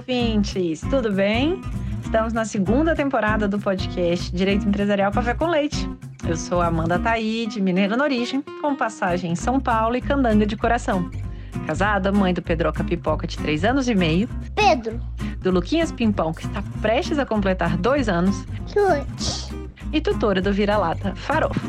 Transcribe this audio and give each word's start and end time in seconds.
ouvintes! 0.00 0.80
Tudo 0.88 1.12
bem? 1.12 1.60
Estamos 2.02 2.32
na 2.32 2.46
segunda 2.46 2.94
temporada 2.94 3.46
do 3.46 3.58
podcast 3.58 4.34
Direito 4.34 4.66
Empresarial 4.66 5.12
Café 5.12 5.34
com 5.34 5.46
Leite. 5.46 5.88
Eu 6.26 6.36
sou 6.36 6.62
Amanda 6.62 6.98
Taide, 6.98 7.60
mineira 7.60 7.98
na 7.98 8.04
origem, 8.04 8.42
com 8.62 8.74
passagem 8.74 9.32
em 9.32 9.36
São 9.36 9.60
Paulo 9.60 9.94
e 9.94 10.00
candanga 10.00 10.46
de 10.46 10.56
coração. 10.56 11.10
Casada, 11.66 12.10
mãe 12.10 12.32
do 12.32 12.40
Pedroca 12.40 12.82
Pipoca 12.82 13.26
de 13.26 13.36
3 13.36 13.64
anos 13.64 13.88
e 13.88 13.94
meio. 13.94 14.26
Pedro. 14.54 14.98
Do 15.40 15.50
Luquinhas 15.50 15.92
Pimpão, 15.92 16.32
que 16.32 16.46
está 16.46 16.62
prestes 16.80 17.18
a 17.18 17.26
completar 17.26 17.76
2 17.76 18.08
anos. 18.08 18.46
Chute. 18.66 19.54
E 19.92 20.00
tutora 20.00 20.40
do 20.40 20.50
Vira-Lata 20.50 21.14
Farofa. 21.14 21.60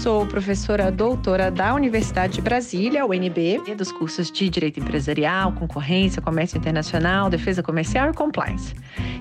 Sou 0.00 0.24
professora 0.24 0.90
doutora 0.90 1.50
da 1.50 1.74
Universidade 1.74 2.36
de 2.36 2.40
Brasília, 2.40 3.04
UNB, 3.04 3.74
dos 3.76 3.92
cursos 3.92 4.32
de 4.32 4.48
Direito 4.48 4.80
Empresarial, 4.80 5.52
Concorrência, 5.52 6.22
Comércio 6.22 6.56
Internacional, 6.56 7.28
Defesa 7.28 7.62
Comercial 7.62 8.08
e 8.08 8.14
Compliance. 8.14 8.74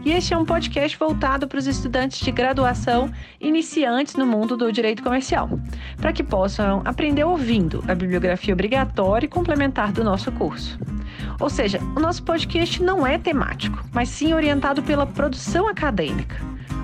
E 0.06 0.12
este 0.14 0.34
é 0.34 0.38
um 0.38 0.46
podcast 0.46 0.98
voltado 0.98 1.50
para 1.50 1.60
os 1.60 1.68
estudantes 1.68 2.22
de 2.22 2.32
graduação 2.32 3.12
iniciantes 3.42 4.16
no 4.16 4.26
mundo 4.26 4.56
do 4.56 4.72
direito 4.72 5.04
comercial, 5.04 5.50
para 5.98 6.14
que 6.14 6.24
possam 6.24 6.82
aprender 6.86 7.26
ouvindo 7.26 7.84
a 7.86 7.94
bibliografia 7.94 8.54
obrigatória 8.54 9.26
e 9.26 9.30
complementar 9.30 9.92
do 9.92 10.02
nosso 10.02 10.32
curso. 10.32 10.80
Ou 11.42 11.50
seja, 11.50 11.80
o 11.94 12.00
nosso 12.00 12.24
podcast 12.24 12.82
não 12.82 13.06
é 13.06 13.18
temático, 13.18 13.84
mas 13.92 14.08
sim 14.08 14.34
orientado 14.34 14.82
pela 14.82 15.06
produção 15.06 15.68
acadêmica. 15.68 16.38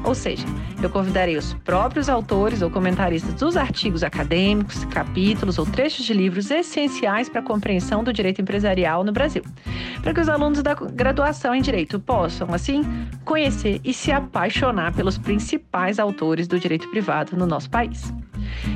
Ou 0.05 0.14
seja, 0.14 0.45
eu 0.82 0.90
convidarei 0.90 1.36
os 1.36 1.54
próprios 1.54 2.09
autores 2.09 2.62
ou 2.62 2.70
comentaristas 2.70 3.34
dos 3.34 3.57
artigos 3.57 4.04
acadêmicos, 4.04 4.85
capítulos 4.85 5.57
ou 5.57 5.66
trechos 5.66 6.05
de 6.05 6.13
livros 6.13 6.52
essenciais 6.52 7.27
para 7.27 7.40
a 7.41 7.43
compreensão 7.43 8.04
do 8.04 8.13
direito 8.13 8.40
empresarial 8.40 9.04
no 9.04 9.12
Brasil, 9.12 9.44
para 10.02 10.13
que 10.13 10.21
os 10.21 10.29
alunos 10.29 10.62
da 10.62 10.76
graduação 10.76 11.55
em 11.55 11.62
direito 11.62 11.99
possam, 11.99 12.54
assim, 12.54 12.84
conhecer 13.26 13.82
e 13.84 13.94
se 13.94 14.12
apaixonar 14.12 14.94
pelos 14.94 15.18
principais 15.18 15.98
autores 15.98 16.48
do 16.48 16.60
direito 16.60 16.88
privado 16.91 17.35
no 17.35 17.48
nosso 17.48 17.70
país. 17.70 18.13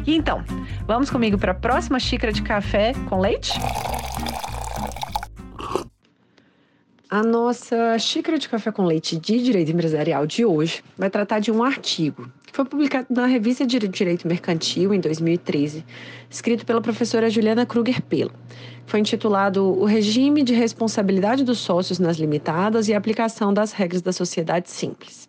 E 0.08 0.16
então, 0.16 0.44
vamos 0.88 1.12
comigo 1.12 1.38
para 1.38 1.52
a 1.52 1.56
próxima 1.56 2.00
xícara 2.00 2.34
de 2.34 2.42
café 2.42 2.94
com 3.08 3.20
leite? 3.20 3.54
A 7.12 7.24
nossa 7.24 7.98
xícara 7.98 8.38
de 8.38 8.48
café 8.48 8.72
com 8.72 8.86
leite 8.86 9.18
de 9.18 9.42
direito 9.42 9.72
empresarial 9.72 10.28
de 10.28 10.46
hoje 10.46 10.84
vai 10.96 11.10
tratar 11.10 11.40
de 11.40 11.52
um 11.52 11.64
artigo 11.64 12.32
que 12.46 12.56
foi 12.56 12.64
publicado 12.64 13.08
na 13.10 13.26
revista 13.26 13.66
de 13.66 13.80
Direito 13.80 14.28
Mercantil 14.28 14.94
em 14.94 15.00
2013, 15.00 15.84
escrito 16.30 16.68
pela 16.68 16.80
professora 16.80 17.28
Juliana 17.28 17.66
Kruger 17.66 18.00
Pelo. 18.04 18.32
Foi 18.86 19.00
intitulado 19.00 19.66
O 19.66 19.86
Regime 19.86 20.44
de 20.44 20.54
Responsabilidade 20.54 21.44
dos 21.44 21.58
Sócios 21.58 21.98
nas 21.98 22.18
Limitadas 22.18 22.88
e 22.88 22.94
a 22.94 23.00
Aplicação 23.00 23.52
das 23.52 23.72
Regras 23.72 24.04
da 24.04 24.14
Sociedade 24.14 24.70
Simples. 24.70 25.28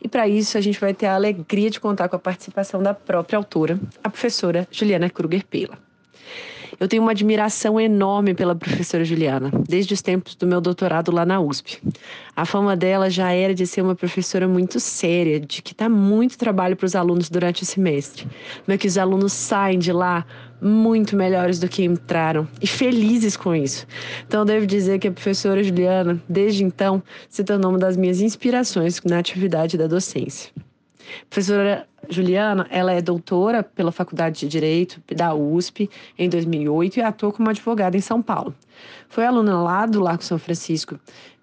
E 0.00 0.08
para 0.08 0.26
isso 0.26 0.56
a 0.56 0.60
gente 0.62 0.80
vai 0.80 0.94
ter 0.94 1.04
a 1.04 1.16
alegria 1.16 1.68
de 1.68 1.80
contar 1.80 2.08
com 2.08 2.16
a 2.16 2.18
participação 2.18 2.82
da 2.82 2.94
própria 2.94 3.36
autora, 3.36 3.78
a 4.02 4.08
professora 4.08 4.66
Juliana 4.70 5.10
Kruger 5.10 5.44
Pela. 5.44 5.78
Eu 6.78 6.88
tenho 6.88 7.02
uma 7.02 7.12
admiração 7.12 7.80
enorme 7.80 8.34
pela 8.34 8.54
professora 8.54 9.04
Juliana, 9.04 9.50
desde 9.68 9.94
os 9.94 10.02
tempos 10.02 10.34
do 10.34 10.46
meu 10.46 10.60
doutorado 10.60 11.12
lá 11.12 11.24
na 11.24 11.40
USP. 11.40 11.80
A 12.34 12.44
fama 12.44 12.76
dela 12.76 13.08
já 13.08 13.30
era 13.32 13.54
de 13.54 13.66
ser 13.66 13.82
uma 13.82 13.94
professora 13.94 14.48
muito 14.48 14.80
séria, 14.80 15.38
de 15.38 15.62
que 15.62 15.74
dá 15.74 15.88
muito 15.88 16.36
trabalho 16.36 16.76
para 16.76 16.86
os 16.86 16.96
alunos 16.96 17.30
durante 17.30 17.62
o 17.62 17.66
semestre, 17.66 18.26
mas 18.66 18.78
que 18.78 18.88
os 18.88 18.98
alunos 18.98 19.32
saem 19.32 19.78
de 19.78 19.92
lá 19.92 20.26
muito 20.60 21.16
melhores 21.16 21.58
do 21.58 21.68
que 21.68 21.84
entraram 21.84 22.48
e 22.60 22.66
felizes 22.66 23.36
com 23.36 23.54
isso. 23.54 23.86
Então, 24.26 24.44
devo 24.44 24.66
dizer 24.66 24.98
que 24.98 25.08
a 25.08 25.12
professora 25.12 25.62
Juliana, 25.62 26.20
desde 26.28 26.64
então, 26.64 27.02
se 27.28 27.44
tornou 27.44 27.70
uma 27.70 27.78
das 27.78 27.96
minhas 27.96 28.20
inspirações 28.20 29.00
na 29.04 29.18
atividade 29.18 29.76
da 29.76 29.86
docência. 29.86 30.50
Professora 31.28 31.86
Juliana, 32.08 32.66
ela 32.70 32.92
é 32.92 33.00
doutora 33.00 33.62
pela 33.62 33.92
Faculdade 33.92 34.40
de 34.40 34.48
Direito 34.48 35.02
da 35.14 35.34
USP 35.34 35.88
em 36.18 36.28
2008 36.28 36.98
e 36.98 37.02
atuou 37.02 37.32
como 37.32 37.48
advogada 37.50 37.96
em 37.96 38.00
São 38.00 38.20
Paulo. 38.22 38.54
Foi 39.08 39.24
aluna 39.24 39.62
lá 39.62 39.86
do 39.86 40.00
Largo 40.00 40.22
São 40.22 40.38
Francisco 40.38 40.98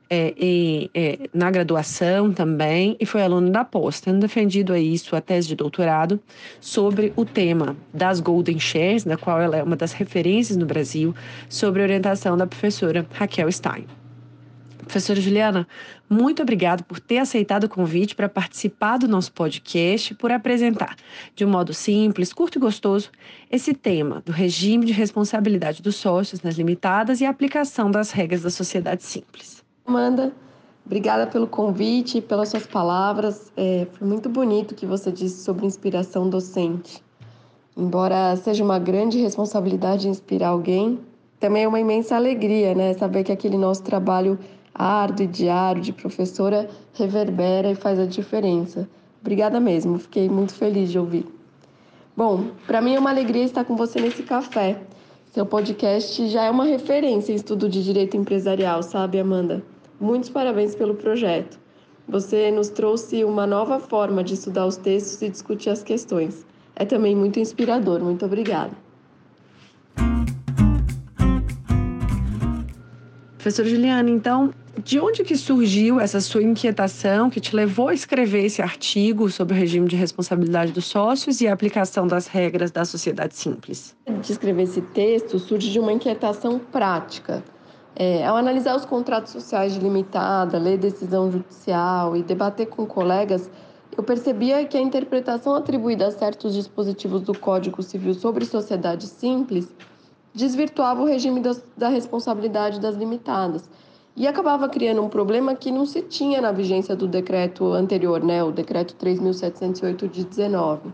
é, 0.10 0.34
e, 0.38 0.92
é, 0.94 1.20
na 1.34 1.50
graduação 1.50 2.34
também 2.34 2.98
e 3.00 3.06
foi 3.06 3.22
aluna 3.22 3.50
da 3.50 3.64
pós, 3.64 4.02
tendo 4.02 4.20
defendido 4.20 4.74
aí 4.74 4.98
sua 4.98 5.22
tese 5.22 5.48
de 5.48 5.56
doutorado 5.56 6.20
sobre 6.60 7.14
o 7.16 7.24
tema 7.24 7.78
das 7.94 8.20
Golden 8.20 8.60
Shares, 8.60 9.06
da 9.06 9.16
qual 9.16 9.42
ela 9.42 9.56
é 9.56 9.64
uma 9.64 9.78
das 9.78 9.94
referências 9.94 10.58
no 10.58 10.66
Brasil, 10.66 11.16
sobre 11.48 11.82
a 11.82 11.86
orientação 11.86 12.36
da 12.36 12.46
professora 12.46 13.08
Raquel 13.14 13.50
Stein. 13.50 13.86
Professora 14.92 15.22
Juliana, 15.22 15.66
muito 16.10 16.42
obrigada 16.42 16.84
por 16.84 17.00
ter 17.00 17.20
aceitado 17.20 17.64
o 17.64 17.70
convite 17.70 18.14
para 18.14 18.28
participar 18.28 18.98
do 18.98 19.08
nosso 19.08 19.32
podcast, 19.32 20.14
por 20.16 20.34
apresentar, 20.34 20.98
de 21.34 21.46
um 21.46 21.50
modo 21.50 21.74
simples, 21.74 22.34
curto 22.34 22.58
e 22.58 22.60
gostoso, 22.60 23.10
esse 23.50 23.74
tema 23.74 24.22
do 24.26 24.34
regime 24.34 24.86
de 24.86 24.92
responsabilidade 24.92 25.82
dos 25.82 25.96
sócios 25.96 26.42
nas 26.42 26.56
limitadas 26.56 27.22
e 27.22 27.26
a 27.26 27.30
aplicação 27.30 27.90
das 27.90 28.12
regras 28.12 28.42
da 28.42 28.50
sociedade 28.50 29.04
simples. 29.04 29.64
Amanda, 29.86 30.34
obrigada 30.86 31.26
pelo 31.26 31.48
convite 31.48 32.18
e 32.18 32.22
pelas 32.22 32.50
suas 32.50 32.68
palavras. 32.68 33.50
É, 33.56 33.88
foi 33.94 34.06
muito 34.06 34.28
bonito 34.28 34.74
o 34.74 34.76
que 34.76 34.86
você 34.86 35.10
disse 35.10 35.42
sobre 35.42 35.66
inspiração 35.66 36.30
docente. 36.30 37.02
Embora 37.78 38.36
seja 38.36 38.62
uma 38.62 38.78
grande 38.78 39.18
responsabilidade 39.20 40.10
inspirar 40.10 40.50
alguém, 40.50 41.00
também 41.40 41.64
é 41.64 41.68
uma 41.68 41.80
imensa 41.80 42.18
alegria, 42.18 42.76
né? 42.76 42.94
Saber 42.94 43.24
que 43.24 43.32
aquele 43.32 43.58
nosso 43.58 43.82
trabalho 43.84 44.38
árduo 44.74 45.26
e 45.26 45.28
diário 45.28 45.82
de 45.82 45.94
professora 45.94 46.70
reverbera 46.94 47.72
e 47.72 47.76
faz 47.76 48.00
a 48.00 48.06
diferença. 48.06 48.90
Obrigada 49.22 49.60
mesmo, 49.60 50.00
fiquei 50.00 50.30
muito 50.30 50.54
feliz 50.54 50.92
de 50.92 50.98
ouvir. 50.98 51.26
Bom, 52.16 52.52
para 52.68 52.82
mim 52.82 52.96
é 52.96 53.00
uma 53.00 53.10
alegria 53.10 53.44
estar 53.44 53.64
com 53.64 53.76
você 53.76 54.00
nesse 54.00 54.24
café. 54.24 54.82
Seu 55.34 55.46
podcast 55.46 56.28
já 56.28 56.44
é 56.44 56.52
uma 56.52 56.66
referência 56.66 57.32
em 57.32 57.36
estudo 57.36 57.70
de 57.70 57.84
direito 57.84 58.18
empresarial, 58.18 58.84
sabe, 58.84 59.20
Amanda? 59.20 59.64
Muitos 60.00 60.30
parabéns 60.30 60.76
pelo 60.76 60.96
projeto. 60.96 61.60
Você 62.08 62.52
nos 62.52 62.70
trouxe 62.70 63.24
uma 63.24 63.48
nova 63.48 63.80
forma 63.80 64.24
de 64.24 64.34
estudar 64.34 64.66
os 64.66 64.76
textos 64.76 65.22
e 65.22 65.30
discutir 65.30 65.70
as 65.70 65.82
questões. 65.82 66.46
É 66.76 66.84
também 66.84 67.16
muito 67.16 67.40
inspirador. 67.40 68.02
Muito 68.02 68.26
obrigada. 68.26 68.72
Professor 73.38 73.66
Juliana, 73.66 74.10
então, 74.10 74.52
de 74.84 75.00
onde 75.00 75.24
que 75.24 75.36
surgiu 75.36 76.00
essa 76.00 76.20
sua 76.20 76.42
inquietação 76.42 77.30
que 77.30 77.40
te 77.40 77.56
levou 77.56 77.90
a 77.90 77.94
escrever 77.94 78.46
esse 78.46 78.62
artigo 78.62 79.30
sobre 79.30 79.54
o 79.54 79.58
regime 79.58 79.88
de 79.88 79.96
responsabilidade 79.96 80.72
dos 80.72 80.86
sócios 80.86 81.40
e 81.40 81.48
a 81.48 81.54
aplicação 81.54 82.08
das 82.08 82.28
regras 82.28 82.72
da 82.72 82.84
sociedade 82.84 83.36
simples? 83.36 83.96
De 84.22 84.32
escrever 84.32 84.64
esse 84.64 84.82
texto 84.82 85.38
surge 85.40 85.70
de 85.70 85.80
uma 85.80 85.94
inquietação 85.94 86.58
prática. 86.60 87.44
É, 87.96 88.26
ao 88.26 88.36
analisar 88.36 88.76
os 88.76 88.86
contratos 88.86 89.32
sociais 89.32 89.74
de 89.74 89.80
limitada, 89.80 90.58
ler 90.58 90.78
decisão 90.78 91.32
judicial 91.32 92.16
e 92.16 92.24
debater 92.24 92.68
com 92.68 92.86
colegas, 92.86 93.52
eu 93.96 94.04
percebia 94.04 94.66
que 94.66 94.78
a 94.78 94.82
interpretação 94.82 95.54
atribuída 95.54 96.08
a 96.08 96.12
certos 96.12 96.56
dispositivos 96.56 97.22
do 97.22 97.38
Código 97.38 97.84
Civil 97.84 98.14
sobre 98.14 98.46
sociedade 98.46 99.06
simples 99.06 99.68
desvirtuava 100.34 101.02
o 101.02 101.06
regime 101.06 101.42
da 101.76 101.90
responsabilidade 101.90 102.80
das 102.80 102.96
limitadas 102.96 103.70
e 104.16 104.28
acabava 104.28 104.68
criando 104.68 105.02
um 105.02 105.10
problema 105.10 105.56
que 105.56 105.72
não 105.72 105.86
se 105.86 106.02
tinha 106.02 106.42
na 106.42 106.52
vigência 106.52 106.96
do 106.96 107.08
decreto 107.08 107.72
anterior, 107.74 108.24
né, 108.24 108.44
o 108.44 108.52
decreto 108.52 108.96
3708 108.96 110.08
de 110.08 110.26
19. 110.26 110.94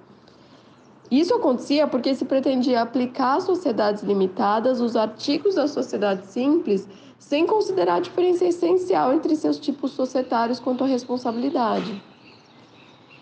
Isso 1.09 1.33
acontecia 1.33 1.87
porque 1.87 2.13
se 2.13 2.25
pretendia 2.25 2.81
aplicar 2.81 3.37
às 3.37 3.43
sociedades 3.43 4.03
limitadas 4.03 4.81
os 4.81 4.95
artigos 4.95 5.55
da 5.55 5.67
sociedade 5.67 6.27
simples 6.27 6.87
sem 7.17 7.47
considerar 7.47 7.95
a 7.95 7.99
diferença 7.99 8.45
essencial 8.45 9.13
entre 9.13 9.35
seus 9.35 9.57
tipos 9.57 9.91
societários 9.91 10.59
quanto 10.59 10.83
à 10.83 10.87
responsabilidade. 10.87 12.01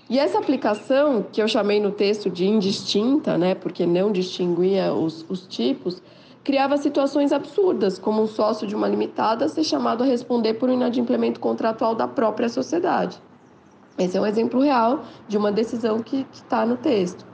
E 0.10 0.20
essa 0.20 0.38
aplicação, 0.38 1.26
que 1.32 1.42
eu 1.42 1.48
chamei 1.48 1.80
no 1.80 1.92
texto 1.92 2.30
de 2.30 2.46
indistinta, 2.46 3.38
né, 3.38 3.56
porque 3.56 3.86
não 3.86 4.12
distinguia 4.12 4.94
os, 4.94 5.26
os 5.28 5.48
tipos, 5.48 6.02
criava 6.46 6.78
situações 6.78 7.32
absurdas, 7.32 7.98
como 7.98 8.22
um 8.22 8.28
sócio 8.28 8.68
de 8.68 8.76
uma 8.76 8.88
limitada 8.88 9.50
ser 9.50 9.64
chamado 9.64 10.04
a 10.04 10.06
responder 10.06 10.54
por 10.54 10.70
um 10.70 10.74
inadimplemento 10.74 11.40
contratual 11.40 11.96
da 11.96 12.08
própria 12.08 12.48
sociedade. 12.48 13.20
Esse 13.98 14.16
é 14.16 14.22
um 14.22 14.28
exemplo 14.28 14.62
real 14.62 15.04
de 15.28 15.38
uma 15.38 15.52
decisão 15.52 16.00
que 16.04 16.24
está 16.32 16.64
no 16.64 16.78
texto. 16.78 17.26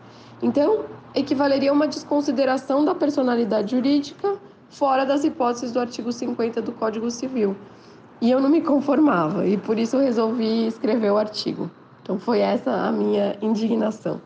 Então, 0.41 0.85
equivaleria 1.13 1.71
a 1.71 1.73
uma 1.73 1.89
desconsideração 1.89 2.85
da 2.85 2.95
personalidade 2.95 3.71
jurídica 3.71 4.37
fora 4.69 5.05
das 5.05 5.25
hipóteses 5.25 5.73
do 5.73 5.81
artigo 5.81 6.09
50 6.09 6.61
do 6.61 6.71
Código 6.71 7.11
Civil. 7.11 7.53
E 8.21 8.31
eu 8.31 8.39
não 8.39 8.49
me 8.49 8.61
conformava, 8.61 9.45
e 9.45 9.57
por 9.57 9.77
isso 9.77 9.97
eu 9.97 10.01
resolvi 10.01 10.67
escrever 10.67 11.11
o 11.11 11.17
artigo. 11.17 11.69
Então, 12.01 12.17
foi 12.17 12.39
essa 12.39 12.71
a 12.71 12.91
minha 12.93 13.35
indignação. 13.41 14.21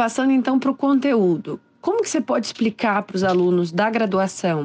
Passando 0.00 0.32
então 0.32 0.58
para 0.58 0.70
o 0.70 0.74
conteúdo. 0.74 1.60
como 1.78 2.00
que 2.00 2.08
você 2.08 2.22
pode 2.22 2.46
explicar 2.46 3.02
para 3.02 3.16
os 3.16 3.22
alunos 3.22 3.70
da 3.70 3.90
graduação 3.90 4.64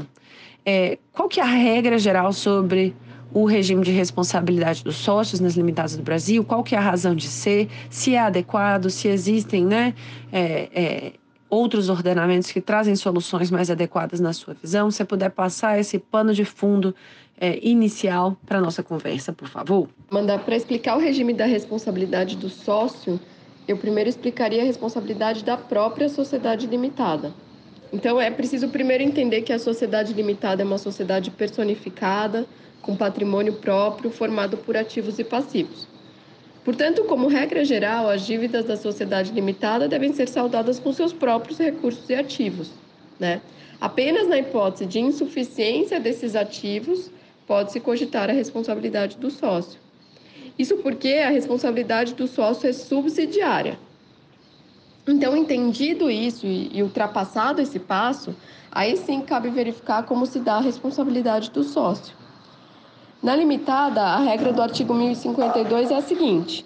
é, 0.65 0.97
qual 1.11 1.27
que 1.27 1.41
é 1.41 1.43
a 1.43 1.45
regra 1.45 1.97
geral 1.97 2.31
sobre 2.31 2.95
o 3.33 3.43
regime 3.43 3.83
de 3.83 3.91
responsabilidade 3.91 4.81
dos 4.81 4.95
sócios 4.95 5.41
nas 5.41 5.55
limitadas 5.55 5.97
do 5.97 6.03
Brasil, 6.03 6.41
qual 6.45 6.63
que 6.63 6.73
é 6.73 6.77
a 6.77 6.81
razão 6.81 7.13
de 7.13 7.27
ser, 7.27 7.67
se 7.89 8.15
é 8.15 8.19
adequado, 8.19 8.89
se 8.89 9.09
existem 9.09 9.65
né, 9.65 9.93
é, 10.31 10.69
é, 10.73 11.13
outros 11.49 11.89
ordenamentos 11.89 12.49
que 12.49 12.61
trazem 12.61 12.95
soluções 12.95 13.51
mais 13.51 13.69
adequadas 13.69 14.21
na 14.21 14.31
sua 14.31 14.53
visão. 14.53 14.89
Se 14.89 14.99
você 14.99 15.03
puder 15.03 15.31
passar 15.31 15.77
esse 15.77 15.99
pano 15.99 16.33
de 16.33 16.45
fundo 16.45 16.95
é, 17.37 17.59
inicial 17.61 18.37
para 18.45 18.59
a 18.59 18.61
nossa 18.61 18.81
conversa, 18.81 19.33
por 19.33 19.49
favor. 19.49 19.89
Mandar 20.09 20.39
para 20.45 20.55
explicar 20.55 20.95
o 20.95 20.99
regime 21.01 21.33
da 21.33 21.45
responsabilidade 21.45 22.37
do 22.37 22.47
sócio, 22.47 23.19
eu 23.67 23.77
primeiro 23.77 24.09
explicaria 24.09 24.61
a 24.61 24.65
responsabilidade 24.65 25.43
da 25.43 25.57
própria 25.57 26.09
sociedade 26.09 26.67
limitada. 26.67 27.33
Então, 27.91 28.19
é 28.19 28.29
preciso 28.29 28.67
primeiro 28.69 29.03
entender 29.03 29.41
que 29.41 29.53
a 29.53 29.59
sociedade 29.59 30.13
limitada 30.13 30.61
é 30.61 30.65
uma 30.65 30.77
sociedade 30.77 31.31
personificada, 31.31 32.45
com 32.81 32.95
patrimônio 32.95 33.53
próprio, 33.53 34.11
formado 34.11 34.57
por 34.57 34.77
ativos 34.77 35.17
e 35.17 35.23
passivos. 35.23 35.87
Portanto, 36.63 37.03
como 37.05 37.27
regra 37.27 37.63
geral, 37.63 38.09
as 38.09 38.25
dívidas 38.25 38.65
da 38.65 38.75
sociedade 38.75 39.31
limitada 39.31 39.87
devem 39.87 40.13
ser 40.13 40.27
saldadas 40.27 40.79
com 40.79 40.91
seus 40.91 41.13
próprios 41.13 41.59
recursos 41.59 42.09
e 42.09 42.15
ativos. 42.15 42.71
Né? 43.19 43.41
Apenas 43.79 44.27
na 44.27 44.39
hipótese 44.39 44.85
de 44.85 44.99
insuficiência 44.99 45.99
desses 45.99 46.35
ativos 46.35 47.11
pode-se 47.45 47.79
cogitar 47.79 48.29
a 48.29 48.33
responsabilidade 48.33 49.17
do 49.17 49.29
sócio. 49.29 49.79
Isso 50.57 50.77
porque 50.77 51.09
a 51.09 51.29
responsabilidade 51.29 52.13
do 52.13 52.27
sócio 52.27 52.69
é 52.69 52.73
subsidiária. 52.73 53.77
Então, 55.07 55.37
entendido 55.37 56.09
isso 56.09 56.47
e, 56.47 56.81
ultrapassado 56.81 57.61
esse 57.61 57.77
passo, 57.77 58.35
aí 58.71 58.97
sim 58.97 59.21
cabe 59.21 59.49
verificar 59.49 60.03
como 60.03 60.25
se 60.25 60.39
dá 60.39 60.55
a 60.55 60.61
responsabilidade 60.61 61.51
do 61.51 61.63
sócio. 61.63 62.15
Na 63.21 63.35
limitada, 63.35 64.01
a 64.01 64.19
regra 64.19 64.51
do 64.51 64.61
artigo 64.61 64.93
1052 64.93 65.91
é 65.91 65.95
a 65.95 66.01
seguinte: 66.01 66.65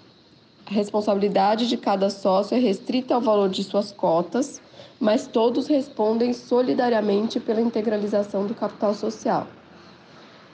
a 0.66 0.72
responsabilidade 0.72 1.68
de 1.68 1.76
cada 1.76 2.08
sócio 2.08 2.56
é 2.56 2.60
restrita 2.60 3.14
ao 3.14 3.20
valor 3.20 3.48
de 3.48 3.64
suas 3.64 3.92
cotas, 3.92 4.62
mas 4.98 5.26
todos 5.26 5.66
respondem 5.66 6.32
solidariamente 6.32 7.40
pela 7.40 7.60
integralização 7.60 8.46
do 8.46 8.54
capital 8.54 8.94
social. 8.94 9.46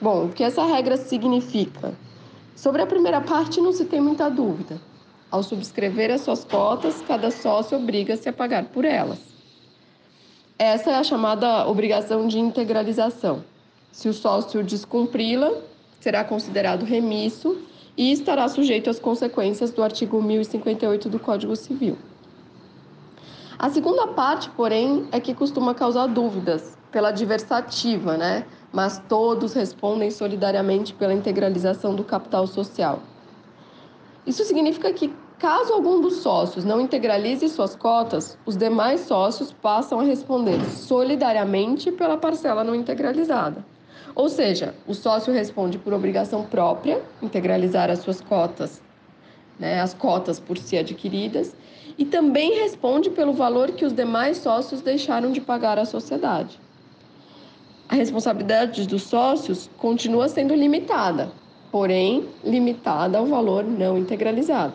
Bom, 0.01 0.25
o 0.25 0.29
que 0.29 0.43
essa 0.43 0.63
regra 0.63 0.97
significa? 0.97 1.93
Sobre 2.57 2.81
a 2.81 2.87
primeira 2.87 3.21
parte, 3.21 3.61
não 3.61 3.71
se 3.71 3.85
tem 3.85 4.01
muita 4.01 4.31
dúvida. 4.31 4.81
Ao 5.29 5.43
subscrever 5.43 6.09
as 6.09 6.21
suas 6.21 6.43
cotas, 6.43 7.03
cada 7.07 7.29
sócio 7.29 7.77
obriga-se 7.77 8.27
a 8.27 8.33
pagar 8.33 8.65
por 8.65 8.83
elas. 8.83 9.19
Essa 10.57 10.89
é 10.89 10.95
a 10.95 11.03
chamada 11.03 11.67
obrigação 11.67 12.27
de 12.27 12.39
integralização. 12.39 13.43
Se 13.91 14.09
o 14.09 14.13
sócio 14.13 14.63
descumpri-la, 14.63 15.51
será 15.99 16.23
considerado 16.23 16.83
remisso 16.83 17.61
e 17.95 18.11
estará 18.11 18.47
sujeito 18.47 18.89
às 18.89 18.97
consequências 18.97 19.69
do 19.69 19.83
artigo 19.83 20.19
1058 20.19 21.09
do 21.09 21.19
Código 21.19 21.55
Civil. 21.55 21.95
A 23.59 23.69
segunda 23.69 24.07
parte, 24.07 24.49
porém, 24.49 25.07
é 25.11 25.19
que 25.19 25.35
costuma 25.35 25.75
causar 25.75 26.07
dúvidas 26.07 26.76
pela 26.91 27.11
diversativa, 27.11 28.17
né? 28.17 28.45
Mas 28.71 29.01
todos 29.07 29.53
respondem 29.53 30.11
solidariamente 30.11 30.93
pela 30.93 31.13
integralização 31.13 31.95
do 31.95 32.03
capital 32.03 32.45
social. 32.47 32.99
Isso 34.25 34.43
significa 34.43 34.91
que, 34.91 35.13
caso 35.39 35.71
algum 35.71 36.01
dos 36.01 36.17
sócios 36.17 36.65
não 36.65 36.81
integralize 36.81 37.47
suas 37.47 37.75
cotas, 37.75 38.37
os 38.45 38.57
demais 38.57 39.01
sócios 39.01 39.53
passam 39.53 39.99
a 39.99 40.03
responder 40.03 40.59
solidariamente 40.69 41.91
pela 41.91 42.17
parcela 42.17 42.63
não 42.63 42.75
integralizada. 42.75 43.65
Ou 44.13 44.29
seja, 44.29 44.73
o 44.87 44.93
sócio 44.93 45.31
responde 45.31 45.77
por 45.77 45.93
obrigação 45.93 46.43
própria, 46.43 47.01
integralizar 47.21 47.89
as 47.89 47.99
suas 47.99 48.19
cotas, 48.19 48.81
né, 49.59 49.79
as 49.79 49.93
cotas 49.93 50.39
por 50.39 50.57
si 50.57 50.77
adquiridas, 50.77 51.55
e 51.97 52.03
também 52.03 52.59
responde 52.59 53.09
pelo 53.09 53.33
valor 53.33 53.71
que 53.71 53.85
os 53.85 53.93
demais 53.93 54.37
sócios 54.37 54.81
deixaram 54.81 55.31
de 55.31 55.39
pagar 55.39 55.79
à 55.79 55.85
sociedade. 55.85 56.59
A 57.89 57.95
responsabilidade 57.95 58.85
dos 58.85 59.03
sócios 59.03 59.69
continua 59.77 60.27
sendo 60.27 60.53
limitada, 60.53 61.31
porém 61.71 62.27
limitada 62.43 63.17
ao 63.17 63.25
valor 63.25 63.63
não 63.63 63.97
integralizado. 63.97 64.73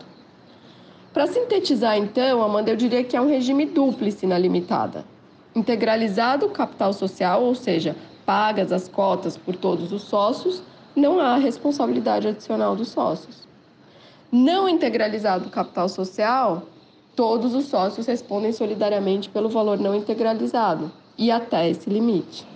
Para 1.12 1.26
sintetizar, 1.26 1.98
então, 1.98 2.42
Amanda, 2.42 2.70
eu 2.70 2.76
diria 2.76 3.04
que 3.04 3.14
é 3.14 3.20
um 3.20 3.28
regime 3.28 3.66
dúplice 3.66 4.26
na 4.26 4.38
limitada. 4.38 5.04
Integralizado 5.54 6.46
o 6.46 6.50
capital 6.50 6.94
social, 6.94 7.42
ou 7.44 7.54
seja, 7.54 7.94
pagas 8.24 8.72
as 8.72 8.88
cotas 8.88 9.36
por 9.36 9.56
todos 9.56 9.92
os 9.92 10.02
sócios, 10.02 10.62
não 10.96 11.20
há 11.20 11.36
responsabilidade 11.36 12.28
adicional 12.28 12.74
dos 12.74 12.88
sócios. 12.88 13.46
Não 14.30 14.66
integralizado 14.66 15.48
o 15.48 15.50
capital 15.50 15.86
social, 15.90 16.62
todos 17.14 17.54
os 17.54 17.66
sócios 17.66 18.06
respondem 18.06 18.52
solidariamente 18.52 19.28
pelo 19.28 19.50
valor 19.50 19.78
não 19.78 19.94
integralizado 19.94 20.90
e 21.18 21.30
até 21.30 21.68
esse 21.68 21.90
limite. 21.90 22.51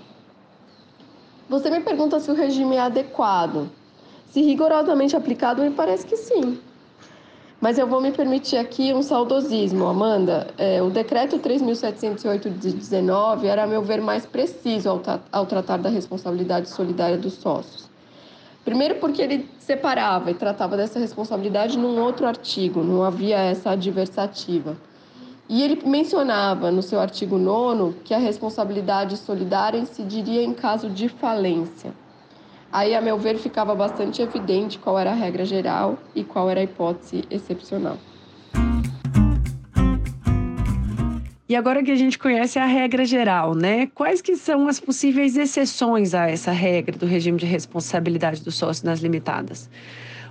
Você 1.48 1.70
me 1.70 1.80
pergunta 1.80 2.18
se 2.18 2.28
o 2.30 2.34
regime 2.34 2.74
é 2.76 2.80
adequado. 2.80 3.70
Se 4.30 4.42
rigorosamente 4.42 5.14
aplicado, 5.14 5.62
me 5.62 5.70
parece 5.70 6.04
que 6.04 6.16
sim. 6.16 6.58
Mas 7.60 7.78
eu 7.78 7.86
vou 7.86 8.00
me 8.00 8.12
permitir 8.12 8.56
aqui 8.56 8.92
um 8.92 9.00
saudosismo, 9.00 9.86
Amanda. 9.86 10.48
É, 10.58 10.82
o 10.82 10.90
decreto 10.90 11.38
3.708 11.38 12.50
de 12.58 12.72
19 12.72 13.46
era, 13.46 13.62
a 13.62 13.66
meu 13.66 13.80
ver, 13.80 14.00
mais 14.00 14.26
preciso 14.26 14.88
ao, 14.88 15.02
ao 15.32 15.46
tratar 15.46 15.78
da 15.78 15.88
responsabilidade 15.88 16.68
solidária 16.68 17.16
dos 17.16 17.34
sócios. 17.34 17.88
Primeiro, 18.64 18.96
porque 18.96 19.22
ele 19.22 19.48
separava 19.60 20.30
e 20.32 20.34
tratava 20.34 20.76
dessa 20.76 20.98
responsabilidade 20.98 21.78
num 21.78 22.00
outro 22.00 22.26
artigo, 22.26 22.82
não 22.82 23.04
havia 23.04 23.38
essa 23.38 23.70
adversativa. 23.70 24.76
E 25.48 25.62
ele 25.62 25.80
mencionava 25.86 26.70
no 26.70 26.82
seu 26.82 27.00
artigo 27.00 27.38
9 27.38 28.00
que 28.04 28.12
a 28.12 28.18
responsabilidade 28.18 29.16
solidária 29.16 29.78
incidiria 29.78 30.42
em 30.42 30.52
caso 30.52 30.90
de 30.90 31.08
falência. 31.08 31.94
Aí, 32.72 32.94
a 32.94 33.00
meu 33.00 33.16
ver, 33.16 33.38
ficava 33.38 33.74
bastante 33.74 34.20
evidente 34.20 34.78
qual 34.78 34.98
era 34.98 35.12
a 35.12 35.14
regra 35.14 35.44
geral 35.44 35.98
e 36.14 36.24
qual 36.24 36.50
era 36.50 36.60
a 36.60 36.64
hipótese 36.64 37.24
excepcional. 37.30 37.96
E 41.48 41.54
agora 41.54 41.80
que 41.80 41.92
a 41.92 41.96
gente 41.96 42.18
conhece 42.18 42.58
a 42.58 42.66
regra 42.66 43.04
geral, 43.04 43.54
né? 43.54 43.86
Quais 43.94 44.20
que 44.20 44.34
são 44.34 44.66
as 44.66 44.80
possíveis 44.80 45.36
exceções 45.36 46.12
a 46.12 46.28
essa 46.28 46.50
regra 46.50 46.98
do 46.98 47.06
regime 47.06 47.38
de 47.38 47.46
responsabilidade 47.46 48.42
do 48.42 48.50
sócio 48.50 48.84
nas 48.84 48.98
limitadas? 48.98 49.70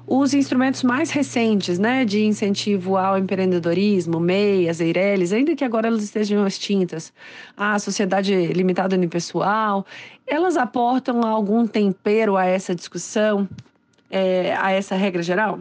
Os 0.07 0.33
instrumentos 0.33 0.83
mais 0.83 1.09
recentes, 1.09 1.79
né, 1.79 2.05
de 2.05 2.24
incentivo 2.24 2.95
ao 2.95 3.17
empreendedorismo, 3.17 4.19
MEI, 4.19 4.69
as 4.69 4.79
EIRELIs, 4.79 5.33
ainda 5.33 5.55
que 5.55 5.63
agora 5.63 5.88
elas 5.88 6.03
estejam 6.03 6.45
extintas, 6.45 7.12
a 7.57 7.79
sociedade 7.79 8.33
limitada 8.47 8.95
unipessoal, 8.95 9.85
elas 10.27 10.57
aportam 10.57 11.21
algum 11.21 11.65
tempero 11.65 12.38
a 12.38 12.45
essa 12.45 12.75
discussão, 12.75 13.47
é, 14.12 14.55
a 14.59 14.71
essa 14.71 14.95
regra 14.95 15.24
geral? 15.24 15.59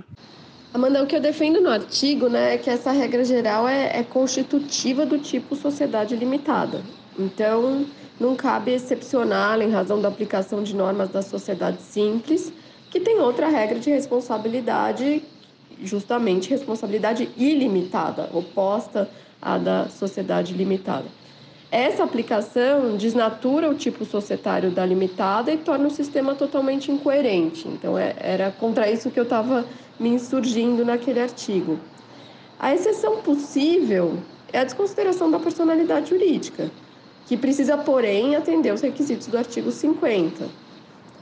Amanda, 0.75 1.03
o 1.03 1.07
que 1.07 1.17
eu 1.17 1.21
defendo 1.21 1.61
no 1.61 1.71
artigo 1.71 2.29
né, 2.29 2.55
é 2.55 2.59
que 2.59 2.69
essa 2.69 2.91
regra 2.91 3.25
geral 3.25 3.67
é, 3.67 3.99
é 3.99 4.03
constitutiva 4.03 5.07
do 5.07 5.19
tipo 5.19 5.57
sociedade 5.57 6.17
limitada. 6.17 6.83
Então, 7.19 7.87
não 8.19 8.35
cabe 8.35 8.73
excepcional 8.73 9.63
em 9.63 9.71
razão 9.71 10.03
da 10.03 10.09
aplicação 10.09 10.63
de 10.63 10.75
normas 10.75 11.09
da 11.11 11.23
sociedade 11.23 11.81
simples, 11.81 12.53
que 12.95 13.01
tem 13.01 13.19
outra 13.19 13.49
regra 13.49 13.81
de 13.81 13.91
responsabilidade, 13.91 15.21
justamente 15.83 16.49
responsabilidade 16.49 17.29
ilimitada, 17.37 18.31
oposta 18.33 19.11
à 19.43 19.59
da 19.59 19.89
sociedade 19.89 20.55
limitada. 20.55 21.07
Essa 21.73 22.05
aplicação 22.05 22.97
desnatura 22.97 23.69
o 23.69 23.75
tipo 23.75 24.05
societário 24.05 24.71
da 24.71 24.87
limitada 24.87 25.53
e 25.53 25.57
torna 25.57 25.89
o 25.89 25.91
sistema 25.91 26.37
totalmente 26.37 26.93
incoerente. 26.93 27.67
Então, 27.67 27.99
é, 27.99 28.15
era 28.17 28.53
contra 28.53 28.89
isso 28.89 29.11
que 29.11 29.19
eu 29.19 29.25
estava 29.25 29.67
me 29.99 30.11
insurgindo 30.11 30.85
naquele 30.85 31.19
artigo. 31.19 31.81
A 32.61 32.73
exceção 32.73 33.23
possível 33.23 34.19
é 34.53 34.61
a 34.61 34.65
desconsideração 34.65 35.29
da 35.33 35.41
personalidade 35.41 36.11
jurídica, 36.11 36.71
que 37.27 37.37
precisa, 37.37 37.77
porém, 37.77 38.37
atender 38.37 38.73
os 38.73 38.83
requisitos 38.83 39.27
do 39.27 39.37
artigo 39.37 39.73
50 39.73 40.63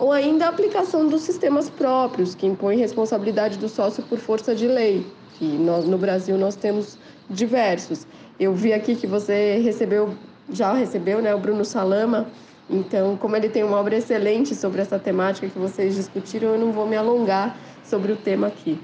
ou 0.03 0.11
ainda 0.11 0.47
a 0.47 0.49
aplicação 0.49 1.07
dos 1.07 1.23
sistemas 1.23 1.71
próprios, 1.71 2.35
que 2.35 2.45
impõem 2.45 2.77
responsabilidade 2.77 3.57
do 3.57 3.69
sócio 3.69 4.03
por 4.03 4.19
força 4.19 4.53
de 4.53 4.67
lei, 4.67 5.07
que 5.35 5.45
nós, 5.45 5.85
no 5.85 5.97
Brasil 5.97 6.37
nós 6.37 6.57
temos 6.57 6.99
diversos. 7.31 8.05
Eu 8.39 8.53
vi 8.53 8.73
aqui 8.73 8.97
que 8.97 9.07
você 9.07 9.61
recebeu, 9.63 10.13
já 10.51 10.73
recebeu, 10.73 11.23
né, 11.23 11.33
o 11.33 11.39
Bruno 11.39 11.65
Salama, 11.65 12.27
então, 12.69 13.17
como 13.17 13.37
ele 13.37 13.49
tem 13.49 13.63
uma 13.63 13.77
obra 13.77 13.95
excelente 13.95 14.57
sobre 14.57 14.81
essa 14.81 14.99
temática 14.99 15.49
que 15.49 15.57
vocês 15.57 15.95
discutiram, 15.95 16.49
eu 16.49 16.59
não 16.59 16.73
vou 16.73 16.85
me 16.85 16.97
alongar 16.97 17.57
sobre 17.85 18.11
o 18.11 18.17
tema 18.17 18.49
aqui. 18.49 18.81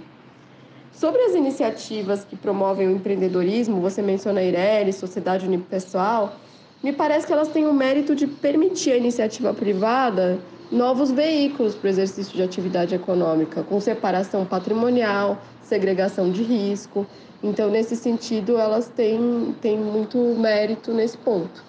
Sobre 0.93 1.21
as 1.23 1.35
iniciativas 1.35 2.25
que 2.25 2.37
promovem 2.37 2.87
o 2.87 2.93
empreendedorismo, 2.93 3.81
você 3.81 4.01
menciona 4.01 4.39
a 4.39 4.45
Ireli, 4.45 4.93
Sociedade 4.93 5.49
Unipessoal, 5.49 6.37
me 6.81 6.93
parece 6.93 7.27
que 7.27 7.33
elas 7.33 7.49
têm 7.49 7.67
o 7.67 7.75
mérito 7.75 8.15
de 8.15 8.29
permitir 8.29 8.93
à 8.93 8.97
iniciativa 8.97 9.53
privada 9.53 10.39
novos 10.71 11.11
veículos 11.11 11.75
para 11.75 11.87
o 11.87 11.91
exercício 11.91 12.37
de 12.37 12.43
atividade 12.43 12.95
econômica, 12.95 13.63
com 13.63 13.81
separação 13.81 14.45
patrimonial, 14.45 15.41
segregação 15.63 16.31
de 16.31 16.43
risco. 16.43 17.07
Então, 17.43 17.71
nesse 17.71 17.97
sentido, 17.97 18.59
elas 18.59 18.89
têm, 18.89 19.55
têm 19.61 19.79
muito 19.79 20.19
mérito 20.39 20.93
nesse 20.93 21.17
ponto. 21.19 21.65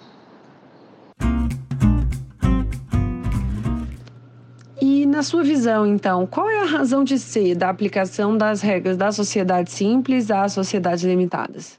E 4.80 5.06
na 5.06 5.22
sua 5.22 5.42
visão, 5.42 5.86
então, 5.86 6.26
qual 6.26 6.48
é 6.48 6.60
a 6.60 6.64
razão 6.64 7.04
de 7.04 7.18
ser 7.18 7.54
da 7.54 7.68
aplicação 7.68 8.36
das 8.36 8.60
regras 8.60 8.96
da 8.96 9.12
sociedade 9.12 9.70
simples 9.70 10.30
às 10.30 10.52
sociedades 10.52 11.04
limitadas? 11.04 11.78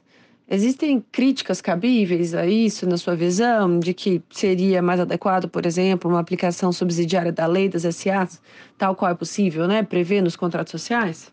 Existem 0.54 1.02
críticas 1.10 1.62
cabíveis 1.62 2.34
a 2.34 2.46
isso, 2.46 2.86
na 2.86 2.98
sua 2.98 3.16
visão, 3.16 3.80
de 3.80 3.94
que 3.94 4.20
seria 4.28 4.82
mais 4.82 5.00
adequado, 5.00 5.48
por 5.48 5.64
exemplo, 5.64 6.10
uma 6.10 6.20
aplicação 6.20 6.70
subsidiária 6.70 7.32
da 7.32 7.46
lei 7.46 7.70
das 7.70 7.84
SAs, 7.96 8.38
tal 8.76 8.94
qual 8.94 9.10
é 9.10 9.14
possível, 9.14 9.66
né, 9.66 9.82
prever 9.82 10.20
nos 10.20 10.36
contratos 10.36 10.70
sociais? 10.70 11.32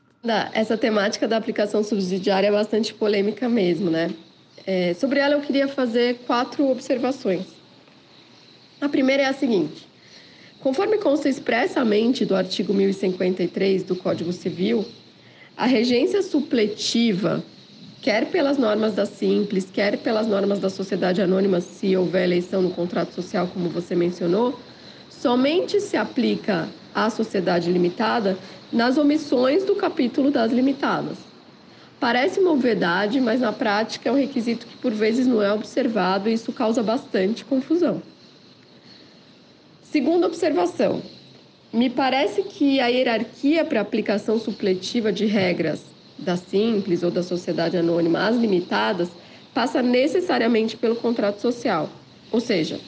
Essa 0.54 0.78
temática 0.78 1.28
da 1.28 1.36
aplicação 1.36 1.84
subsidiária 1.84 2.48
é 2.48 2.52
bastante 2.52 2.94
polêmica 2.94 3.50
mesmo, 3.50 3.90
né? 3.90 4.10
É, 4.66 4.94
sobre 4.94 5.20
ela 5.20 5.34
eu 5.34 5.42
queria 5.42 5.68
fazer 5.68 6.20
quatro 6.26 6.70
observações. 6.70 7.46
A 8.80 8.88
primeira 8.88 9.24
é 9.24 9.26
a 9.26 9.34
seguinte: 9.34 9.86
conforme 10.62 10.98
consta 10.98 11.28
expressamente 11.28 12.24
do 12.24 12.38
artigo 12.38 12.74
1053 12.74 13.84
do 13.84 13.98
Código 13.98 14.32
Civil, 14.32 14.86
a 15.58 15.66
regência 15.66 16.22
supletiva, 16.22 17.44
quer 18.02 18.28
pelas 18.28 18.58
normas 18.58 18.94
da 18.94 19.06
Simples, 19.06 19.70
quer 19.72 19.98
pelas 19.98 20.28
normas 20.28 20.60
da 20.60 20.70
sociedade 20.70 21.22
anônima, 21.22 21.60
se 21.60 21.96
houver 21.96 22.24
eleição 22.24 22.62
no 22.62 22.72
contrato 22.72 23.14
social, 23.14 23.48
como 23.48 23.70
você 23.70 23.96
mencionou, 23.96 24.58
somente 25.10 25.80
se 25.82 25.98
aplica 25.98 26.70
à 26.94 27.10
sociedade 27.10 27.72
limitada 27.72 28.38
nas 28.72 28.98
omissões 28.98 29.66
do 29.66 29.76
capítulo 29.76 30.32
das 30.32 30.52
limitadas. 30.52 31.18
Parece 32.00 32.40
uma 32.40 32.52
obviedade, 32.52 33.20
mas 33.20 33.42
na 33.42 33.52
prática 33.52 34.08
é 34.08 34.12
um 34.12 34.16
requisito 34.16 34.66
que 34.66 34.78
por 34.78 34.94
vezes 34.94 35.28
não 35.28 35.42
é 35.42 35.52
observado 35.52 36.30
e 36.30 36.34
isso 36.34 36.54
causa 36.54 36.82
bastante 36.82 37.44
confusão. 37.44 38.02
Segunda 39.82 40.28
observação: 40.28 41.02
me 41.74 41.90
parece 41.90 42.44
que 42.44 42.80
a 42.80 42.88
hierarquia 42.88 43.66
para 43.66 43.82
aplicação 43.82 44.40
supletiva 44.40 45.12
de 45.12 45.26
regras 45.26 45.84
da 46.20 46.36
simples 46.36 47.04
ou 47.04 47.10
da 47.10 47.24
sociedade 47.24 47.78
anônima 47.78 48.28
às 48.28 48.36
limitadas 48.36 49.10
passa 49.54 49.82
necessariamente 49.82 50.78
pelo 50.78 50.96
contrato 50.96 51.40
social. 51.40 51.90
Ou 52.32 52.40
seja, 52.40 52.80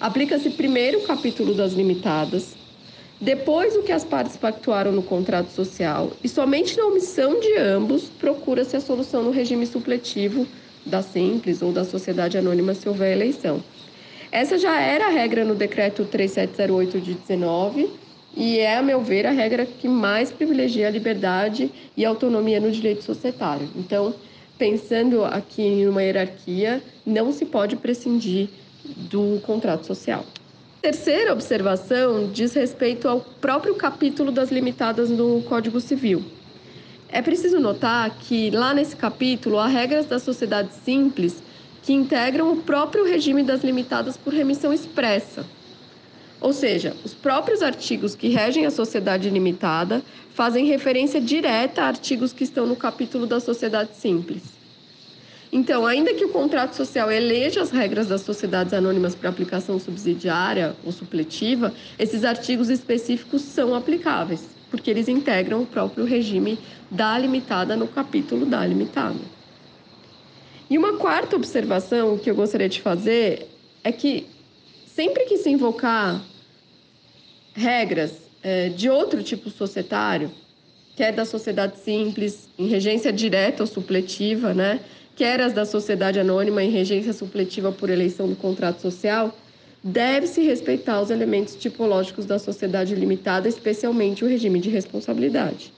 aplica-se 0.00 0.50
primeiro 0.50 0.98
o 0.98 1.06
capítulo 1.06 1.54
das 1.54 1.72
limitadas, 1.72 2.56
depois 3.20 3.74
o 3.76 3.82
que 3.82 3.92
as 3.92 4.04
partes 4.04 4.36
pactuaram 4.36 4.92
no 4.92 5.02
contrato 5.02 5.50
social 5.50 6.12
e 6.22 6.28
somente 6.28 6.76
na 6.76 6.86
omissão 6.86 7.40
de 7.40 7.56
ambos 7.56 8.04
procura-se 8.04 8.76
a 8.76 8.80
solução 8.80 9.22
no 9.22 9.30
regime 9.30 9.66
supletivo 9.66 10.46
da 10.84 11.02
Simples 11.02 11.62
ou 11.62 11.72
da 11.72 11.84
sociedade 11.84 12.38
anônima 12.38 12.74
se 12.74 12.88
houver 12.88 13.12
eleição. 13.12 13.62
Essa 14.30 14.58
já 14.58 14.80
era 14.80 15.06
a 15.06 15.10
regra 15.10 15.44
no 15.44 15.54
decreto 15.54 16.04
3708 16.04 17.00
de 17.00 17.14
19 17.14 18.05
e 18.36 18.58
é, 18.58 18.76
a 18.76 18.82
meu 18.82 19.00
ver, 19.00 19.26
a 19.26 19.30
regra 19.30 19.64
que 19.64 19.88
mais 19.88 20.30
privilegia 20.30 20.86
a 20.86 20.90
liberdade 20.90 21.70
e 21.96 22.04
a 22.04 22.08
autonomia 22.08 22.60
no 22.60 22.70
direito 22.70 23.02
societário. 23.02 23.68
Então, 23.74 24.14
pensando 24.58 25.24
aqui 25.24 25.84
numa 25.84 26.02
hierarquia, 26.02 26.82
não 27.04 27.32
se 27.32 27.46
pode 27.46 27.76
prescindir 27.76 28.48
do 29.10 29.40
contrato 29.44 29.86
social 29.86 30.24
terceira 30.86 31.32
observação 31.32 32.30
diz 32.32 32.54
respeito 32.54 33.08
ao 33.08 33.20
próprio 33.20 33.74
capítulo 33.74 34.30
das 34.30 34.52
limitadas 34.52 35.10
no 35.10 35.42
Código 35.42 35.80
Civil. 35.80 36.24
É 37.08 37.20
preciso 37.20 37.58
notar 37.58 38.08
que 38.20 38.52
lá 38.52 38.72
nesse 38.72 38.94
capítulo 38.94 39.58
há 39.58 39.66
regras 39.66 40.06
da 40.06 40.20
sociedade 40.20 40.68
simples 40.84 41.42
que 41.82 41.92
integram 41.92 42.52
o 42.52 42.58
próprio 42.58 43.04
regime 43.04 43.42
das 43.42 43.64
limitadas 43.64 44.16
por 44.16 44.32
remissão 44.32 44.72
expressa. 44.72 45.44
Ou 46.40 46.52
seja, 46.52 46.94
os 47.04 47.14
próprios 47.14 47.62
artigos 47.62 48.14
que 48.14 48.28
regem 48.28 48.66
a 48.66 48.70
sociedade 48.70 49.30
limitada 49.30 50.02
fazem 50.34 50.66
referência 50.66 51.20
direta 51.20 51.82
a 51.82 51.86
artigos 51.86 52.32
que 52.32 52.44
estão 52.44 52.66
no 52.66 52.76
capítulo 52.76 53.26
da 53.26 53.40
sociedade 53.40 53.96
simples. 53.96 54.42
Então, 55.50 55.86
ainda 55.86 56.12
que 56.12 56.24
o 56.24 56.28
contrato 56.28 56.74
social 56.74 57.10
eleja 57.10 57.62
as 57.62 57.70
regras 57.70 58.08
das 58.08 58.20
sociedades 58.20 58.74
anônimas 58.74 59.14
para 59.14 59.30
aplicação 59.30 59.78
subsidiária 59.78 60.76
ou 60.84 60.92
supletiva, 60.92 61.72
esses 61.98 62.24
artigos 62.24 62.68
específicos 62.68 63.42
são 63.42 63.74
aplicáveis, 63.74 64.44
porque 64.70 64.90
eles 64.90 65.08
integram 65.08 65.62
o 65.62 65.66
próprio 65.66 66.04
regime 66.04 66.58
da 66.90 67.16
limitada 67.16 67.76
no 67.76 67.88
capítulo 67.88 68.44
da 68.44 68.66
limitada. 68.66 69.36
E 70.68 70.76
uma 70.76 70.98
quarta 70.98 71.36
observação 71.36 72.18
que 72.18 72.28
eu 72.28 72.34
gostaria 72.34 72.68
de 72.68 72.82
fazer 72.82 73.48
é 73.84 73.92
que 73.92 74.26
sempre 74.96 75.26
que 75.26 75.36
se 75.36 75.50
invocar 75.50 76.24
regras 77.52 78.14
é, 78.42 78.70
de 78.70 78.88
outro 78.88 79.22
tipo 79.22 79.50
societário, 79.50 80.30
quer 80.96 81.12
da 81.12 81.26
sociedade 81.26 81.78
simples, 81.80 82.48
em 82.58 82.66
regência 82.66 83.12
direta 83.12 83.62
ou 83.62 83.66
supletiva, 83.66 84.54
né? 84.54 84.80
quer 85.14 85.40
as 85.42 85.52
da 85.52 85.66
sociedade 85.66 86.18
anônima 86.18 86.62
em 86.62 86.70
regência 86.70 87.12
supletiva 87.12 87.70
por 87.70 87.90
eleição 87.90 88.26
do 88.26 88.36
contrato 88.36 88.80
social, 88.80 89.36
deve-se 89.84 90.40
respeitar 90.40 91.00
os 91.00 91.10
elementos 91.10 91.54
tipológicos 91.56 92.24
da 92.24 92.38
sociedade 92.38 92.94
limitada, 92.94 93.48
especialmente 93.48 94.24
o 94.24 94.28
regime 94.28 94.60
de 94.60 94.70
responsabilidade. 94.70 95.72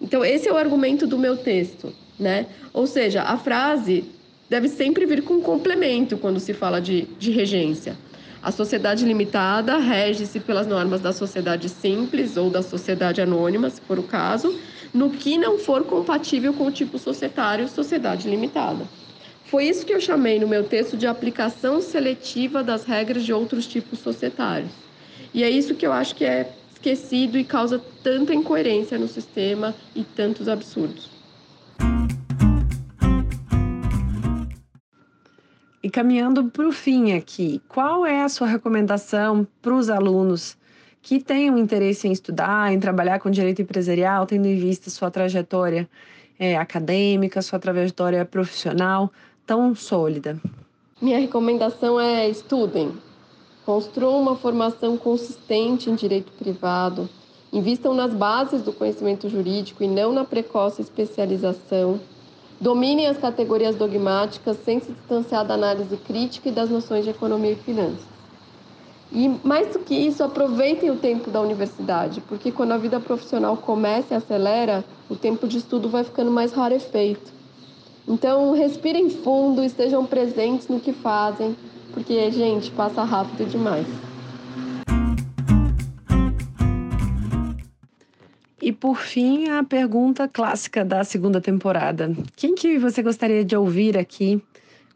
Então, 0.00 0.24
esse 0.24 0.48
é 0.48 0.52
o 0.52 0.56
argumento 0.56 1.06
do 1.06 1.18
meu 1.18 1.36
texto, 1.36 1.92
né? 2.18 2.46
Ou 2.72 2.86
seja, 2.86 3.22
a 3.22 3.38
frase 3.38 4.04
deve 4.48 4.68
sempre 4.68 5.06
vir 5.06 5.22
com 5.22 5.40
complemento 5.40 6.16
quando 6.18 6.38
se 6.38 6.52
fala 6.52 6.80
de, 6.80 7.02
de 7.18 7.30
regência. 7.30 7.96
A 8.42 8.52
sociedade 8.52 9.04
limitada 9.04 9.78
rege-se 9.78 10.38
pelas 10.38 10.66
normas 10.66 11.00
da 11.00 11.12
sociedade 11.12 11.68
simples 11.68 12.36
ou 12.36 12.50
da 12.50 12.62
sociedade 12.62 13.20
anônima, 13.20 13.70
se 13.70 13.80
for 13.80 13.98
o 13.98 14.02
caso, 14.02 14.58
no 14.92 15.10
que 15.10 15.36
não 15.36 15.58
for 15.58 15.84
compatível 15.84 16.52
com 16.52 16.66
o 16.66 16.70
tipo 16.70 16.98
societário 16.98 17.68
sociedade 17.68 18.28
limitada. 18.28 18.84
Foi 19.46 19.64
isso 19.64 19.86
que 19.86 19.92
eu 19.92 20.00
chamei 20.00 20.38
no 20.40 20.48
meu 20.48 20.64
texto 20.64 20.96
de 20.96 21.06
aplicação 21.06 21.80
seletiva 21.80 22.62
das 22.62 22.84
regras 22.84 23.24
de 23.24 23.32
outros 23.32 23.66
tipos 23.66 24.00
societários. 24.00 24.70
E 25.32 25.42
é 25.42 25.50
isso 25.50 25.74
que 25.74 25.86
eu 25.86 25.92
acho 25.92 26.14
que 26.14 26.24
é 26.24 26.52
esquecido 26.72 27.38
e 27.38 27.44
causa 27.44 27.80
tanta 28.02 28.34
incoerência 28.34 28.98
no 28.98 29.08
sistema 29.08 29.74
e 29.94 30.02
tantos 30.02 30.48
absurdos. 30.48 31.15
E 35.86 35.88
caminhando 35.88 36.46
para 36.46 36.66
o 36.66 36.72
fim 36.72 37.12
aqui, 37.12 37.62
qual 37.68 38.04
é 38.04 38.24
a 38.24 38.28
sua 38.28 38.48
recomendação 38.48 39.46
para 39.62 39.72
os 39.72 39.88
alunos 39.88 40.56
que 41.00 41.22
tenham 41.22 41.56
interesse 41.56 42.08
em 42.08 42.10
estudar, 42.10 42.72
em 42.72 42.80
trabalhar 42.80 43.20
com 43.20 43.30
direito 43.30 43.62
empresarial, 43.62 44.26
tendo 44.26 44.48
em 44.48 44.58
vista 44.58 44.90
sua 44.90 45.12
trajetória 45.12 45.88
é, 46.40 46.56
acadêmica, 46.56 47.40
sua 47.40 47.60
trajetória 47.60 48.24
profissional 48.24 49.12
tão 49.46 49.76
sólida? 49.76 50.40
Minha 51.00 51.20
recomendação 51.20 52.00
é 52.00 52.28
estudem, 52.28 52.90
construam 53.64 54.20
uma 54.20 54.34
formação 54.34 54.96
consistente 54.96 55.88
em 55.88 55.94
direito 55.94 56.32
privado, 56.32 57.08
invistam 57.52 57.94
nas 57.94 58.12
bases 58.12 58.60
do 58.60 58.72
conhecimento 58.72 59.28
jurídico 59.28 59.84
e 59.84 59.86
não 59.86 60.12
na 60.12 60.24
precoce 60.24 60.82
especialização. 60.82 62.00
Dominem 62.60 63.06
as 63.06 63.18
categorias 63.18 63.76
dogmáticas 63.76 64.56
sem 64.64 64.80
se 64.80 64.90
distanciar 64.92 65.44
da 65.44 65.54
análise 65.54 65.94
crítica 65.98 66.48
e 66.48 66.52
das 66.52 66.70
noções 66.70 67.04
de 67.04 67.10
economia 67.10 67.52
e 67.52 67.56
finanças. 67.56 68.16
E 69.12 69.28
mais 69.44 69.72
do 69.72 69.78
que 69.78 69.94
isso, 69.94 70.24
aproveitem 70.24 70.90
o 70.90 70.96
tempo 70.96 71.30
da 71.30 71.40
universidade, 71.40 72.20
porque 72.22 72.50
quando 72.50 72.72
a 72.72 72.78
vida 72.78 72.98
profissional 72.98 73.56
começa 73.56 74.14
e 74.14 74.16
acelera, 74.16 74.84
o 75.08 75.14
tempo 75.14 75.46
de 75.46 75.58
estudo 75.58 75.88
vai 75.88 76.02
ficando 76.02 76.30
mais 76.30 76.52
rarefeito. 76.52 77.30
Então, 78.08 78.52
respirem 78.52 79.10
fundo, 79.10 79.62
estejam 79.62 80.04
presentes 80.06 80.68
no 80.68 80.80
que 80.80 80.92
fazem, 80.92 81.56
porque, 81.92 82.30
gente, 82.30 82.70
passa 82.70 83.02
rápido 83.04 83.48
demais. 83.48 83.86
E 88.66 88.72
por 88.72 88.96
fim, 88.96 89.48
a 89.48 89.62
pergunta 89.62 90.26
clássica 90.26 90.84
da 90.84 91.04
segunda 91.04 91.40
temporada. 91.40 92.12
Quem 92.34 92.52
que 92.52 92.80
você 92.80 93.00
gostaria 93.00 93.44
de 93.44 93.54
ouvir 93.56 93.96
aqui 93.96 94.42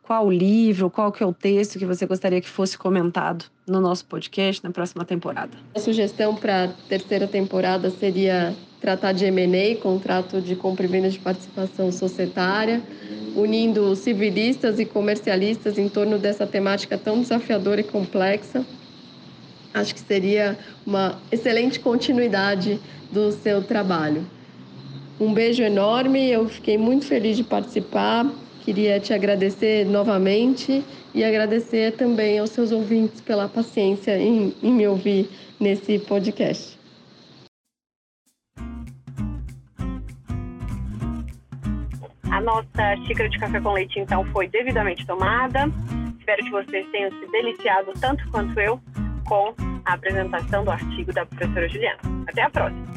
qual 0.03 0.29
livro, 0.29 0.91
qual 0.91 1.13
que 1.13 1.23
é 1.23 1.27
o 1.27 1.33
texto 1.33 1.79
que 1.79 1.87
você 1.87 2.05
gostaria 2.05 2.41
que 2.41 2.49
fosse 2.49 2.77
comentado 2.77 3.45
no 3.65 3.81
nosso 3.81 4.05
podcast 4.07 4.65
na 4.65 4.73
próxima 4.73 5.05
temporada? 5.05 5.57
A 5.73 5.79
sugestão 5.79 6.35
para 6.35 6.65
a 6.65 6.69
terceira 6.89 7.29
temporada 7.29 7.91
seria 7.91 8.53
tratar 8.81 9.13
de 9.13 9.27
M&A, 9.27 9.81
contrato 9.81 10.41
de 10.41 10.57
compra 10.57 10.85
e 10.85 10.89
venda 10.89 11.09
de 11.09 11.21
participação 11.21 11.93
societária. 11.93 12.83
Unindo 13.37 13.95
civilistas 13.95 14.81
e 14.81 14.85
comercialistas 14.85 15.79
em 15.79 15.89
torno 15.89 16.19
dessa 16.19 16.45
temática 16.45 16.99
tão 16.99 17.21
desafiadora 17.21 17.83
e 17.83 17.85
complexa. 17.85 18.67
Acho 19.73 19.95
que 19.95 20.01
seria 20.01 20.59
uma 20.85 21.21
excelente 21.31 21.79
continuidade 21.79 22.81
do 23.11 23.31
seu 23.31 23.63
trabalho. 23.63 24.27
Um 25.21 25.33
beijo 25.33 25.63
enorme, 25.63 26.31
eu 26.31 26.49
fiquei 26.49 26.77
muito 26.77 27.07
feliz 27.07 27.37
de 27.37 27.45
participar. 27.45 28.27
Queria 28.63 28.99
te 28.99 29.13
agradecer 29.13 29.87
novamente 29.87 30.85
e 31.15 31.23
agradecer 31.23 31.93
também 31.93 32.39
aos 32.39 32.51
seus 32.51 32.73
ouvintes 32.73 33.21
pela 33.21 33.49
paciência 33.49 34.19
em, 34.19 34.55
em 34.63 34.73
me 34.73 34.87
ouvir 34.87 35.29
nesse 35.59 35.99
podcast. 35.99 36.79
A 42.31 42.41
nossa 42.41 42.97
xícara 43.07 43.29
de 43.29 43.39
café 43.39 43.61
com 43.61 43.73
leite, 43.73 43.99
então, 43.99 44.25
foi 44.33 44.49
devidamente 44.49 45.07
tomada. 45.07 45.71
Espero 46.19 46.45
que 46.45 46.51
vocês 46.51 46.87
tenham 46.91 47.11
se 47.11 47.27
deliciado 47.31 47.93
tanto 48.01 48.27
quanto 48.31 48.59
eu 48.59 48.81
com 49.31 49.55
a 49.85 49.95
apresentação 49.95 50.65
do 50.65 50.73
artigo 50.73 51.13
da 51.13 51.25
professora 51.25 51.69
Juliana. 51.69 52.01
Até 52.27 52.43
a 52.43 52.51
próxima! 52.51 52.90